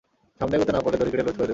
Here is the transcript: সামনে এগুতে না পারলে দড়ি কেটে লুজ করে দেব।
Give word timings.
সামনে 0.39 0.55
এগুতে 0.57 0.71
না 0.73 0.81
পারলে 0.83 0.97
দড়ি 0.99 1.11
কেটে 1.11 1.25
লুজ 1.27 1.35
করে 1.37 1.43
দেব। 1.43 1.49